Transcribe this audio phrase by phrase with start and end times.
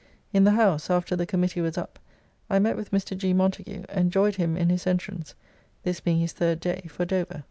[0.33, 1.99] In the House, after the Committee was up,
[2.49, 3.15] I met with Mr.
[3.15, 3.33] G.
[3.35, 5.35] Montagu, and joyed him in his entrance
[5.83, 7.39] (this being his 3d day) for Dover.